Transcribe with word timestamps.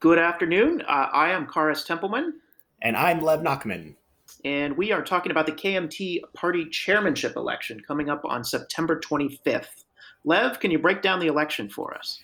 Good 0.00 0.20
afternoon. 0.20 0.82
Uh, 0.82 1.08
I 1.12 1.30
am 1.30 1.48
Kharis 1.48 1.84
Templeman. 1.84 2.34
And 2.82 2.96
I'm 2.96 3.20
Lev 3.20 3.40
Nachman. 3.40 3.96
And 4.44 4.76
we 4.76 4.92
are 4.92 5.02
talking 5.02 5.32
about 5.32 5.46
the 5.46 5.52
KMT 5.52 6.20
party 6.34 6.66
chairmanship 6.66 7.34
election 7.34 7.80
coming 7.80 8.08
up 8.08 8.24
on 8.24 8.44
September 8.44 9.00
25th. 9.00 9.86
Lev, 10.24 10.60
can 10.60 10.70
you 10.70 10.78
break 10.78 11.02
down 11.02 11.18
the 11.18 11.26
election 11.26 11.68
for 11.68 11.96
us? 11.96 12.20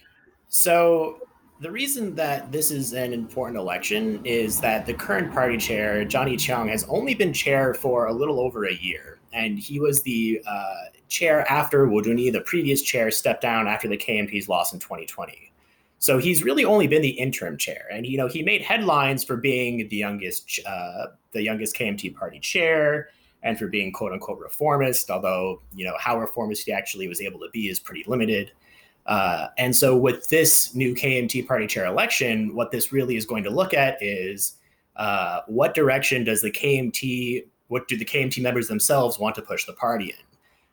So, 0.46 1.26
the 1.58 1.70
reason 1.70 2.14
that 2.14 2.52
this 2.52 2.70
is 2.70 2.92
an 2.92 3.12
important 3.12 3.58
election 3.58 4.24
is 4.24 4.60
that 4.60 4.86
the 4.86 4.94
current 4.94 5.32
party 5.32 5.56
chair, 5.56 6.04
Johnny 6.04 6.36
Chiang, 6.36 6.68
has 6.68 6.84
only 6.84 7.14
been 7.14 7.32
chair 7.32 7.74
for 7.74 8.06
a 8.06 8.12
little 8.12 8.38
over 8.38 8.66
a 8.66 8.74
year. 8.74 9.18
And 9.32 9.58
he 9.58 9.80
was 9.80 10.00
the 10.02 10.40
uh, 10.46 10.74
chair 11.08 11.50
after 11.50 11.88
Wu 11.88 12.02
Den-yih, 12.02 12.30
the 12.30 12.42
previous 12.42 12.82
chair, 12.82 13.10
stepped 13.10 13.42
down 13.42 13.66
after 13.66 13.88
the 13.88 13.96
KMT's 13.96 14.48
loss 14.48 14.72
in 14.72 14.78
2020. 14.78 15.50
So 15.98 16.18
he's 16.18 16.42
really 16.42 16.64
only 16.64 16.86
been 16.86 17.02
the 17.02 17.10
interim 17.10 17.56
chair, 17.56 17.86
and 17.90 18.06
you 18.06 18.18
know 18.18 18.28
he 18.28 18.42
made 18.42 18.62
headlines 18.62 19.24
for 19.24 19.36
being 19.36 19.88
the 19.88 19.96
youngest, 19.96 20.60
uh, 20.66 21.06
the 21.32 21.42
youngest 21.42 21.76
KMT 21.76 22.14
party 22.14 22.38
chair, 22.38 23.08
and 23.42 23.58
for 23.58 23.68
being 23.68 23.92
quote 23.92 24.12
unquote 24.12 24.38
reformist. 24.38 25.10
Although 25.10 25.62
you 25.74 25.84
know 25.84 25.94
how 25.98 26.18
reformist 26.18 26.66
he 26.66 26.72
actually 26.72 27.08
was 27.08 27.20
able 27.20 27.40
to 27.40 27.48
be 27.52 27.68
is 27.68 27.78
pretty 27.80 28.04
limited. 28.06 28.52
Uh, 29.06 29.48
and 29.58 29.76
so 29.76 29.96
with 29.96 30.28
this 30.28 30.74
new 30.74 30.94
KMT 30.94 31.46
party 31.46 31.66
chair 31.66 31.86
election, 31.86 32.54
what 32.54 32.70
this 32.70 32.92
really 32.92 33.16
is 33.16 33.26
going 33.26 33.44
to 33.44 33.50
look 33.50 33.74
at 33.74 34.02
is 34.02 34.56
uh, 34.96 35.40
what 35.46 35.74
direction 35.74 36.24
does 36.24 36.40
the 36.40 36.50
KMT, 36.50 37.44
what 37.68 37.86
do 37.88 37.96
the 37.96 38.04
KMT 38.04 38.42
members 38.42 38.68
themselves 38.68 39.18
want 39.18 39.34
to 39.34 39.42
push 39.42 39.66
the 39.66 39.72
party 39.72 40.06
in? 40.06 40.24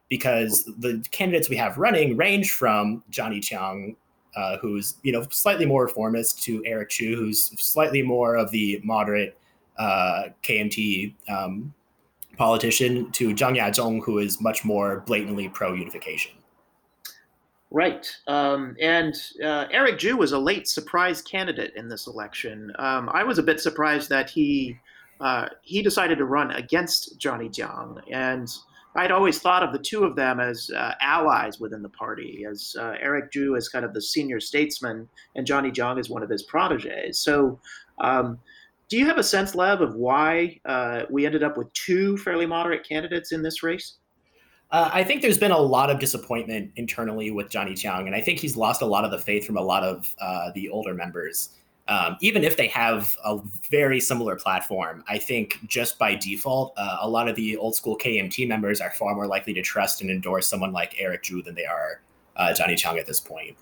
Because 0.09 0.65
the 0.77 1.05
candidates 1.11 1.49
we 1.49 1.55
have 1.57 1.77
running 1.77 2.17
range 2.17 2.51
from 2.51 3.03
Johnny 3.09 3.39
Chiang 3.39 3.95
uh, 4.35 4.57
who's 4.57 4.95
you 5.03 5.11
know 5.11 5.25
slightly 5.29 5.65
more 5.65 5.83
reformist, 5.83 6.43
to 6.43 6.63
Eric 6.65 6.89
Chu, 6.89 7.15
who's 7.15 7.51
slightly 7.61 8.01
more 8.01 8.35
of 8.35 8.51
the 8.51 8.79
moderate 8.83 9.37
uh, 9.77 10.23
KMT 10.43 11.13
um, 11.29 11.73
politician, 12.37 13.11
to 13.11 13.29
Zhang 13.29 13.57
Yazhong, 13.57 14.03
who 14.03 14.19
is 14.19 14.41
much 14.41 14.63
more 14.63 15.01
blatantly 15.01 15.49
pro 15.49 15.73
unification. 15.73 16.31
Right, 17.73 18.05
um, 18.27 18.75
and 18.81 19.15
uh, 19.41 19.65
Eric 19.71 19.99
Chu 19.99 20.17
was 20.17 20.33
a 20.33 20.39
late 20.39 20.67
surprise 20.67 21.21
candidate 21.21 21.73
in 21.75 21.87
this 21.87 22.07
election. 22.07 22.71
Um, 22.77 23.09
I 23.13 23.23
was 23.23 23.37
a 23.37 23.43
bit 23.43 23.61
surprised 23.61 24.09
that 24.09 24.29
he 24.29 24.77
uh, 25.21 25.47
he 25.61 25.81
decided 25.81 26.17
to 26.17 26.25
run 26.25 26.51
against 26.51 27.17
Johnny 27.17 27.47
Chiang, 27.47 27.99
and 28.11 28.49
I'd 28.95 29.11
always 29.11 29.39
thought 29.39 29.63
of 29.63 29.71
the 29.71 29.79
two 29.79 30.03
of 30.03 30.15
them 30.15 30.39
as 30.39 30.69
uh, 30.75 30.93
allies 31.01 31.59
within 31.59 31.81
the 31.81 31.89
party, 31.89 32.45
as 32.49 32.75
uh, 32.77 32.95
Eric 32.99 33.31
Chu 33.31 33.55
is 33.55 33.69
kind 33.69 33.85
of 33.85 33.93
the 33.93 34.01
senior 34.01 34.39
statesman 34.39 35.07
and 35.35 35.47
Johnny 35.47 35.71
Chiang 35.71 35.97
is 35.97 36.09
one 36.09 36.23
of 36.23 36.29
his 36.29 36.43
proteges. 36.43 37.17
So, 37.17 37.59
um, 37.99 38.39
do 38.89 38.97
you 38.97 39.05
have 39.05 39.17
a 39.17 39.23
sense, 39.23 39.55
Lev, 39.55 39.79
of 39.79 39.95
why 39.95 40.59
uh, 40.65 41.03
we 41.09 41.25
ended 41.25 41.43
up 41.43 41.55
with 41.55 41.71
two 41.71 42.17
fairly 42.17 42.45
moderate 42.45 42.85
candidates 42.85 43.31
in 43.31 43.41
this 43.41 43.63
race? 43.63 43.95
Uh, 44.71 44.89
I 44.91 45.03
think 45.03 45.21
there's 45.21 45.37
been 45.37 45.51
a 45.51 45.57
lot 45.57 45.89
of 45.89 45.99
disappointment 45.99 46.71
internally 46.75 47.31
with 47.31 47.49
Johnny 47.49 47.73
Chiang, 47.73 48.07
and 48.07 48.15
I 48.15 48.19
think 48.19 48.39
he's 48.39 48.57
lost 48.57 48.81
a 48.81 48.85
lot 48.85 49.05
of 49.05 49.11
the 49.11 49.19
faith 49.19 49.45
from 49.45 49.55
a 49.55 49.61
lot 49.61 49.83
of 49.83 50.13
uh, 50.19 50.51
the 50.53 50.69
older 50.69 50.93
members 50.93 51.49
um, 51.91 52.15
even 52.21 52.45
if 52.45 52.55
they 52.55 52.67
have 52.67 53.17
a 53.25 53.37
very 53.69 53.99
similar 53.99 54.37
platform, 54.37 55.03
I 55.09 55.17
think 55.17 55.59
just 55.67 55.99
by 55.99 56.15
default, 56.15 56.73
uh, 56.77 56.99
a 57.01 57.09
lot 57.09 57.27
of 57.27 57.35
the 57.35 57.57
old 57.57 57.75
school 57.75 57.97
KMT 57.97 58.47
members 58.47 58.79
are 58.79 58.91
far 58.91 59.13
more 59.13 59.27
likely 59.27 59.53
to 59.55 59.61
trust 59.61 60.01
and 60.01 60.09
endorse 60.09 60.47
someone 60.47 60.71
like 60.71 60.95
Eric 60.97 61.23
Chu 61.23 61.41
than 61.41 61.53
they 61.53 61.65
are 61.65 62.01
uh, 62.37 62.53
Johnny 62.53 62.75
Chiang 62.75 62.97
at 62.97 63.07
this 63.07 63.19
point. 63.19 63.57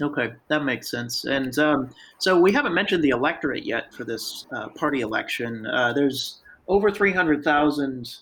Okay, 0.00 0.32
that 0.48 0.64
makes 0.64 0.90
sense. 0.90 1.24
And 1.24 1.56
um, 1.60 1.90
so 2.18 2.40
we 2.40 2.50
haven't 2.50 2.74
mentioned 2.74 3.04
the 3.04 3.10
electorate 3.10 3.64
yet 3.64 3.94
for 3.94 4.02
this 4.02 4.46
uh, 4.50 4.70
party 4.70 5.02
election. 5.02 5.64
Uh, 5.64 5.92
there's 5.92 6.40
over 6.66 6.90
300,000 6.90 8.16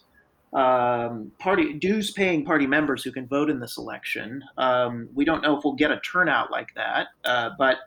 um, 0.53 1.33
party 1.39 1.73
dues 1.73 2.11
paying 2.11 2.45
party 2.45 2.67
members 2.67 3.03
who 3.03 3.11
can 3.11 3.27
vote 3.27 3.49
in 3.49 3.59
this 3.59 3.79
election. 3.79 4.45
Um, 4.59 5.09
we 5.15 5.25
don't 5.25 5.43
know 5.43 5.57
if 5.57 5.65
we'll 5.65 5.77
get 5.77 5.91
a 5.91 6.01
turnout 6.01 6.51
like 6.51 6.69
that, 6.75 7.07
uh, 7.25 7.51
but 7.59 7.79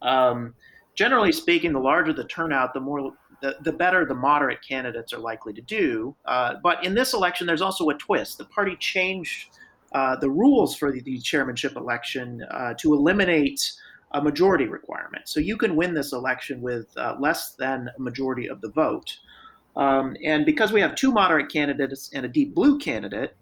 um, 0.00 0.54
generally 0.98 1.30
speaking, 1.30 1.72
the 1.72 1.78
larger 1.78 2.12
the 2.12 2.24
turnout, 2.24 2.74
the 2.74 2.80
more 2.80 3.12
the, 3.40 3.56
the 3.62 3.70
better 3.70 4.04
the 4.04 4.16
moderate 4.16 4.58
candidates 4.68 5.12
are 5.12 5.20
likely 5.20 5.52
to 5.52 5.62
do. 5.62 6.16
Uh, 6.24 6.54
but 6.60 6.84
in 6.84 6.92
this 6.92 7.14
election, 7.14 7.46
there's 7.46 7.62
also 7.62 7.88
a 7.90 7.94
twist. 7.94 8.36
The 8.36 8.46
party 8.46 8.74
changed 8.80 9.50
uh, 9.92 10.16
the 10.16 10.28
rules 10.28 10.74
for 10.74 10.90
the, 10.90 11.00
the 11.02 11.20
chairmanship 11.20 11.76
election 11.76 12.44
uh, 12.50 12.74
to 12.78 12.94
eliminate 12.94 13.60
a 14.10 14.20
majority 14.20 14.66
requirement. 14.66 15.28
So 15.28 15.38
you 15.38 15.56
can 15.56 15.76
win 15.76 15.94
this 15.94 16.12
election 16.12 16.60
with 16.60 16.88
uh, 16.96 17.14
less 17.20 17.52
than 17.52 17.88
a 17.96 18.00
majority 18.00 18.48
of 18.48 18.60
the 18.60 18.70
vote. 18.70 19.18
Um, 19.76 20.16
and 20.24 20.44
because 20.44 20.72
we 20.72 20.80
have 20.80 20.96
two 20.96 21.12
moderate 21.12 21.48
candidates 21.48 22.10
and 22.12 22.26
a 22.26 22.28
deep 22.28 22.56
blue 22.56 22.76
candidate, 22.76 23.36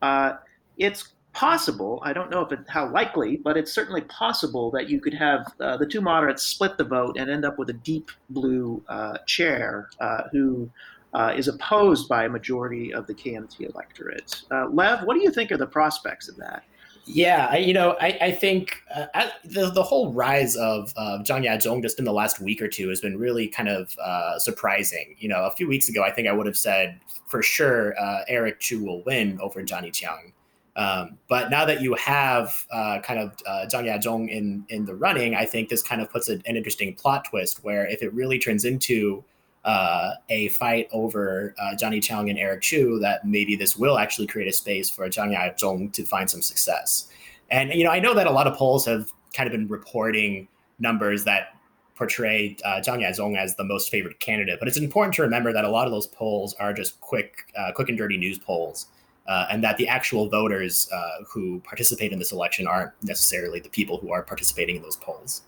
uh, 0.00 0.34
it's 0.78 1.14
possible. 1.32 2.00
I 2.02 2.12
don't 2.12 2.30
know 2.30 2.42
if 2.42 2.52
it, 2.52 2.60
how 2.68 2.90
likely, 2.90 3.36
but 3.36 3.56
it's 3.56 3.72
certainly 3.72 4.02
possible 4.02 4.70
that 4.72 4.88
you 4.88 5.00
could 5.00 5.14
have 5.14 5.52
uh, 5.60 5.76
the 5.76 5.86
two 5.86 6.00
moderates 6.00 6.42
split 6.42 6.76
the 6.76 6.84
vote 6.84 7.16
and 7.18 7.30
end 7.30 7.44
up 7.44 7.58
with 7.58 7.70
a 7.70 7.74
deep 7.74 8.10
blue 8.30 8.82
uh, 8.88 9.18
chair 9.26 9.90
uh, 10.00 10.22
who 10.32 10.68
uh, 11.14 11.32
is 11.36 11.48
opposed 11.48 12.08
by 12.08 12.24
a 12.24 12.28
majority 12.28 12.92
of 12.92 13.06
the 13.06 13.14
KMT 13.14 13.72
electorate. 13.72 14.42
Uh, 14.50 14.68
Lev, 14.68 15.04
what 15.04 15.14
do 15.14 15.20
you 15.20 15.30
think 15.30 15.50
are 15.52 15.56
the 15.56 15.66
prospects 15.66 16.28
of 16.28 16.36
that? 16.36 16.64
Yeah, 17.06 17.48
I, 17.50 17.56
you 17.56 17.72
know, 17.72 17.96
I, 18.00 18.18
I 18.20 18.32
think 18.32 18.82
uh, 18.94 19.06
the 19.44 19.70
the 19.70 19.82
whole 19.82 20.12
rise 20.12 20.54
of 20.54 20.92
uh, 20.96 21.18
Zhang 21.22 21.44
Yazhong 21.44 21.82
just 21.82 21.98
in 21.98 22.04
the 22.04 22.12
last 22.12 22.40
week 22.40 22.60
or 22.60 22.68
two 22.68 22.88
has 22.90 23.00
been 23.00 23.18
really 23.18 23.48
kind 23.48 23.68
of 23.68 23.96
uh, 23.98 24.38
surprising. 24.38 25.16
You 25.18 25.30
know, 25.30 25.44
a 25.44 25.50
few 25.50 25.66
weeks 25.66 25.88
ago, 25.88 26.04
I 26.04 26.12
think 26.12 26.28
I 26.28 26.32
would 26.32 26.46
have 26.46 26.58
said 26.58 27.00
for 27.26 27.42
sure 27.42 27.94
Eric 28.28 28.60
Chu 28.60 28.84
will 28.84 29.02
win 29.04 29.40
over 29.40 29.62
Johnny 29.62 29.90
Chiang. 29.90 30.32
Um, 30.76 31.18
but 31.28 31.50
now 31.50 31.64
that 31.64 31.80
you 31.80 31.94
have 31.94 32.64
uh, 32.70 33.00
kind 33.02 33.18
of 33.18 33.34
uh, 33.46 33.66
Zhang 33.66 33.84
Yazhong 33.84 34.28
in 34.28 34.64
in 34.68 34.84
the 34.84 34.94
running, 34.94 35.34
I 35.34 35.44
think 35.44 35.68
this 35.68 35.82
kind 35.82 36.00
of 36.00 36.10
puts 36.10 36.28
a, 36.28 36.34
an 36.34 36.56
interesting 36.56 36.94
plot 36.94 37.26
twist 37.28 37.64
where 37.64 37.86
if 37.86 38.02
it 38.02 38.12
really 38.14 38.38
turns 38.38 38.64
into 38.64 39.24
uh, 39.64 40.12
a 40.28 40.48
fight 40.48 40.88
over 40.92 41.54
uh, 41.60 41.74
Johnny 41.76 42.00
Chiang 42.00 42.30
and 42.30 42.38
Eric 42.38 42.62
Chu, 42.62 42.98
that 43.00 43.26
maybe 43.26 43.56
this 43.56 43.76
will 43.76 43.98
actually 43.98 44.26
create 44.26 44.48
a 44.48 44.52
space 44.52 44.88
for 44.88 45.06
Zhang 45.08 45.36
Yazhong 45.36 45.92
to 45.92 46.04
find 46.04 46.30
some 46.30 46.40
success. 46.40 47.08
And 47.50 47.72
you 47.72 47.84
know, 47.84 47.90
I 47.90 47.98
know 47.98 48.14
that 48.14 48.26
a 48.26 48.30
lot 48.30 48.46
of 48.46 48.56
polls 48.56 48.86
have 48.86 49.12
kind 49.34 49.46
of 49.46 49.52
been 49.52 49.68
reporting 49.68 50.48
numbers 50.78 51.24
that 51.24 51.56
portray 51.96 52.56
uh, 52.64 52.80
Zhang 52.80 53.04
Yazhong 53.04 53.36
as 53.36 53.56
the 53.56 53.64
most 53.64 53.90
favored 53.90 54.18
candidate, 54.20 54.58
but 54.60 54.68
it's 54.68 54.78
important 54.78 55.14
to 55.16 55.22
remember 55.22 55.52
that 55.52 55.64
a 55.64 55.68
lot 55.68 55.86
of 55.86 55.92
those 55.92 56.06
polls 56.06 56.54
are 56.54 56.72
just 56.72 56.98
quick, 57.00 57.52
uh, 57.56 57.72
quick 57.72 57.88
and 57.90 57.98
dirty 57.98 58.16
news 58.16 58.38
polls 58.38 58.86
uh, 59.30 59.46
and 59.48 59.62
that 59.62 59.76
the 59.76 59.86
actual 59.86 60.28
voters 60.28 60.88
uh, 60.92 61.22
who 61.24 61.60
participate 61.60 62.12
in 62.12 62.18
this 62.18 62.32
election 62.32 62.66
aren't 62.66 62.90
necessarily 63.04 63.60
the 63.60 63.68
people 63.68 63.96
who 63.96 64.12
are 64.12 64.24
participating 64.24 64.74
in 64.74 64.82
those 64.82 64.96
polls. 64.96 65.42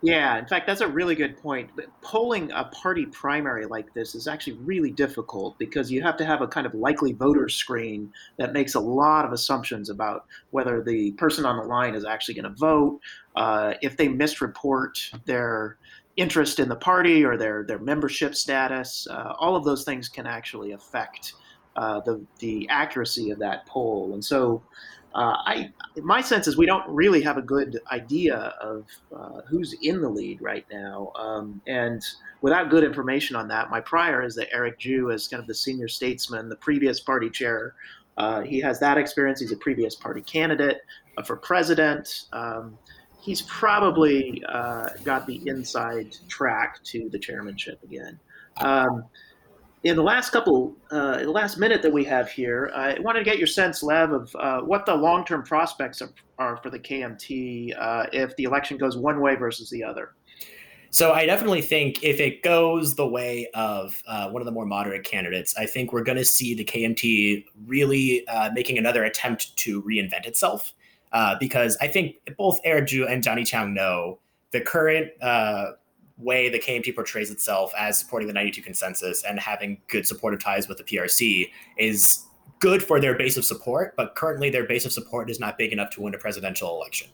Yeah, 0.00 0.38
in 0.38 0.46
fact, 0.46 0.66
that's 0.66 0.80
a 0.80 0.88
really 0.88 1.14
good 1.14 1.36
point. 1.36 1.70
Polling 2.02 2.50
a 2.52 2.64
party 2.64 3.06
primary 3.06 3.66
like 3.66 3.92
this 3.92 4.14
is 4.14 4.26
actually 4.26 4.54
really 4.54 4.90
difficult 4.90 5.58
because 5.58 5.90
you 5.90 6.02
have 6.02 6.16
to 6.16 6.24
have 6.24 6.40
a 6.40 6.48
kind 6.48 6.66
of 6.66 6.74
likely 6.74 7.12
voter 7.12 7.48
screen 7.48 8.10
that 8.38 8.52
makes 8.54 8.74
a 8.74 8.80
lot 8.80 9.26
of 9.26 9.32
assumptions 9.32 9.90
about 9.90 10.24
whether 10.50 10.82
the 10.82 11.12
person 11.12 11.44
on 11.44 11.56
the 11.58 11.62
line 11.62 11.94
is 11.94 12.06
actually 12.06 12.34
going 12.34 12.44
to 12.44 12.58
vote, 12.58 13.00
uh, 13.36 13.74
if 13.82 13.96
they 13.98 14.08
misreport 14.08 14.92
their 15.26 15.76
interest 16.16 16.58
in 16.58 16.68
the 16.68 16.76
party 16.76 17.24
or 17.24 17.36
their 17.36 17.64
their 17.64 17.78
membership 17.78 18.34
status. 18.34 19.06
Uh, 19.10 19.34
all 19.38 19.56
of 19.56 19.64
those 19.64 19.84
things 19.84 20.08
can 20.08 20.26
actually 20.26 20.72
affect 20.72 21.34
uh, 21.76 22.00
the 22.00 22.24
the 22.38 22.68
accuracy 22.68 23.30
of 23.30 23.38
that 23.38 23.66
poll. 23.66 24.14
And 24.14 24.24
so, 24.24 24.62
uh, 25.14 25.36
I 25.44 25.72
my 26.02 26.20
sense 26.20 26.48
is 26.48 26.56
we 26.56 26.66
don't 26.66 26.88
really 26.88 27.22
have 27.22 27.36
a 27.36 27.42
good 27.42 27.80
idea 27.92 28.36
of 28.60 28.86
uh, 29.14 29.42
who's 29.48 29.74
in 29.82 30.00
the 30.00 30.08
lead 30.08 30.40
right 30.42 30.66
now. 30.72 31.12
Um, 31.16 31.60
and 31.66 32.02
without 32.40 32.70
good 32.70 32.84
information 32.84 33.36
on 33.36 33.48
that, 33.48 33.70
my 33.70 33.80
prior 33.80 34.22
is 34.22 34.34
that 34.36 34.48
Eric 34.52 34.78
Chu 34.78 35.10
is 35.10 35.28
kind 35.28 35.40
of 35.40 35.46
the 35.46 35.54
senior 35.54 35.88
statesman, 35.88 36.48
the 36.48 36.56
previous 36.56 37.00
party 37.00 37.30
chair. 37.30 37.74
Uh, 38.16 38.42
he 38.42 38.60
has 38.60 38.78
that 38.80 38.96
experience. 38.96 39.40
He's 39.40 39.52
a 39.52 39.56
previous 39.56 39.94
party 39.94 40.20
candidate 40.22 40.82
for 41.24 41.36
president. 41.36 42.26
Um, 42.32 42.78
he's 43.20 43.42
probably 43.42 44.42
uh, 44.48 44.90
got 45.04 45.26
the 45.26 45.40
inside 45.46 46.16
track 46.28 46.82
to 46.84 47.08
the 47.08 47.18
chairmanship 47.18 47.82
again. 47.82 48.18
Um, 48.58 49.04
in 49.84 49.96
the 49.96 50.02
last 50.02 50.30
couple, 50.30 50.74
uh, 50.90 51.18
the 51.18 51.30
last 51.30 51.58
minute 51.58 51.82
that 51.82 51.92
we 51.92 52.04
have 52.04 52.30
here, 52.30 52.72
I 52.74 52.98
wanted 53.00 53.18
to 53.18 53.24
get 53.24 53.36
your 53.36 53.46
sense, 53.46 53.82
Lev, 53.82 54.12
of 54.12 54.36
uh, 54.36 54.60
what 54.62 54.86
the 54.86 54.94
long-term 54.94 55.42
prospects 55.42 56.00
are, 56.00 56.10
are 56.38 56.56
for 56.56 56.70
the 56.70 56.78
KMT 56.78 57.78
uh, 57.78 58.06
if 58.10 58.34
the 58.36 58.44
election 58.44 58.78
goes 58.78 58.96
one 58.96 59.20
way 59.20 59.36
versus 59.36 59.68
the 59.68 59.84
other. 59.84 60.14
So 60.88 61.12
I 61.12 61.26
definitely 61.26 61.60
think 61.60 62.02
if 62.02 62.18
it 62.18 62.42
goes 62.42 62.94
the 62.94 63.06
way 63.06 63.48
of 63.52 64.02
uh, 64.06 64.30
one 64.30 64.40
of 64.40 64.46
the 64.46 64.52
more 64.52 64.64
moderate 64.64 65.04
candidates, 65.04 65.54
I 65.56 65.66
think 65.66 65.92
we're 65.92 66.04
going 66.04 66.18
to 66.18 66.24
see 66.24 66.54
the 66.54 66.64
KMT 66.64 67.44
really 67.66 68.26
uh, 68.28 68.50
making 68.54 68.78
another 68.78 69.04
attempt 69.04 69.54
to 69.56 69.82
reinvent 69.82 70.24
itself. 70.24 70.72
Uh, 71.12 71.36
because 71.38 71.76
I 71.80 71.88
think 71.88 72.16
both 72.38 72.58
Eric 72.64 72.88
Chu 72.88 73.06
and 73.06 73.22
Johnny 73.22 73.44
Chiang 73.44 73.74
know 73.74 74.18
the 74.52 74.60
current 74.60 75.10
way 76.18 76.48
the 76.48 76.58
KMT 76.58 76.94
portrays 76.94 77.30
itself 77.30 77.72
as 77.76 77.98
supporting 77.98 78.28
the 78.28 78.34
92 78.34 78.62
consensus 78.62 79.24
and 79.24 79.38
having 79.38 79.78
good 79.88 80.06
supportive 80.06 80.42
ties 80.42 80.68
with 80.68 80.78
the 80.78 80.84
PRC 80.84 81.50
is 81.76 82.24
good 82.60 82.82
for 82.82 83.00
their 83.00 83.16
base 83.16 83.36
of 83.36 83.44
support, 83.44 83.94
but 83.96 84.14
currently 84.14 84.48
their 84.48 84.64
base 84.64 84.84
of 84.84 84.92
support 84.92 85.28
is 85.28 85.40
not 85.40 85.58
big 85.58 85.72
enough 85.72 85.90
to 85.90 86.00
win 86.00 86.14
a 86.14 86.18
presidential 86.18 86.70
election. 86.76 87.08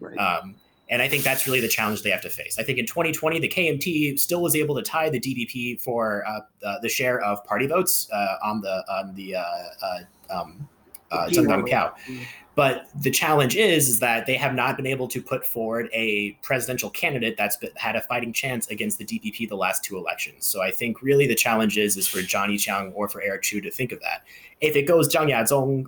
Right. 0.00 0.16
Um, 0.16 0.56
and 0.90 1.00
I 1.00 1.08
think 1.08 1.22
that's 1.24 1.46
really 1.46 1.60
the 1.60 1.68
challenge 1.68 2.02
they 2.02 2.10
have 2.10 2.20
to 2.20 2.28
face. 2.28 2.58
I 2.58 2.62
think 2.62 2.78
in 2.78 2.84
2020, 2.84 3.38
the 3.40 3.48
KMT 3.48 4.18
still 4.18 4.42
was 4.42 4.54
able 4.54 4.74
to 4.74 4.82
tie 4.82 5.08
the 5.08 5.18
DPP 5.18 5.80
for 5.80 6.22
uh, 6.26 6.40
uh, 6.66 6.80
the 6.80 6.88
share 6.88 7.20
of 7.20 7.42
party 7.44 7.66
votes 7.66 8.08
uh, 8.12 8.36
on 8.44 8.60
the 8.60 8.84
on 8.90 9.14
the 9.14 9.36
uh, 9.36 9.44
uh, 9.82 9.98
um, 10.30 10.68
uh, 11.10 11.28
but 12.54 12.88
the 13.00 13.10
challenge 13.10 13.56
is, 13.56 13.88
is 13.88 13.98
that 14.00 14.26
they 14.26 14.34
have 14.34 14.54
not 14.54 14.76
been 14.76 14.86
able 14.86 15.08
to 15.08 15.22
put 15.22 15.44
forward 15.44 15.88
a 15.92 16.32
presidential 16.42 16.90
candidate 16.90 17.36
that's 17.36 17.56
been, 17.56 17.70
had 17.76 17.96
a 17.96 18.02
fighting 18.02 18.32
chance 18.32 18.66
against 18.68 18.98
the 18.98 19.04
DPP 19.04 19.48
the 19.48 19.56
last 19.56 19.82
two 19.82 19.96
elections. 19.96 20.46
So 20.46 20.60
I 20.60 20.70
think 20.70 21.00
really 21.00 21.26
the 21.26 21.34
challenge 21.34 21.78
is, 21.78 21.96
is 21.96 22.06
for 22.06 22.20
Johnny 22.20 22.58
Chiang 22.58 22.92
or 22.92 23.08
for 23.08 23.22
Eric 23.22 23.42
Chu 23.42 23.60
to 23.62 23.70
think 23.70 23.92
of 23.92 24.00
that. 24.00 24.24
If 24.60 24.76
it 24.76 24.82
goes 24.82 25.12
Zhang 25.12 25.30
Yazhong, 25.30 25.86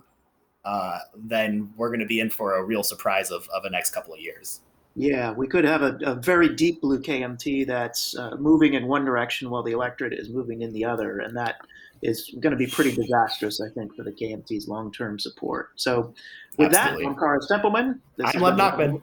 uh, 0.64 1.00
then 1.14 1.70
we're 1.76 1.88
going 1.88 2.00
to 2.00 2.06
be 2.06 2.20
in 2.20 2.30
for 2.30 2.56
a 2.56 2.64
real 2.64 2.82
surprise 2.82 3.30
of, 3.30 3.46
of 3.54 3.62
the 3.62 3.70
next 3.70 3.90
couple 3.90 4.14
of 4.14 4.20
years. 4.20 4.60
Yeah, 4.96 5.32
we 5.32 5.48
could 5.48 5.64
have 5.64 5.82
a, 5.82 5.98
a 6.04 6.14
very 6.14 6.48
deep 6.48 6.80
blue 6.80 7.00
KMT 7.00 7.66
that's 7.66 8.16
uh, 8.16 8.36
moving 8.38 8.74
in 8.74 8.86
one 8.86 9.04
direction 9.04 9.50
while 9.50 9.62
the 9.62 9.72
electorate 9.72 10.12
is 10.12 10.28
moving 10.28 10.62
in 10.62 10.72
the 10.72 10.84
other, 10.84 11.18
and 11.18 11.36
that 11.36 11.56
is 12.02 12.32
going 12.40 12.52
to 12.52 12.56
be 12.56 12.66
pretty 12.66 12.94
disastrous, 12.94 13.60
I 13.60 13.70
think, 13.70 13.96
for 13.96 14.04
the 14.04 14.12
KMT's 14.12 14.68
long-term 14.68 15.18
support. 15.18 15.70
So, 15.76 16.14
with 16.58 16.72
Absolutely. 16.74 17.04
that, 17.04 17.10
I'm 17.10 17.16
Kharis 17.16 17.48
Templeman. 17.48 18.00
I'm 18.24 18.40
Lev 18.40 18.54
Nachman. 18.56 19.02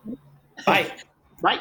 Bye. 0.66 0.92
Bye. 1.42 1.60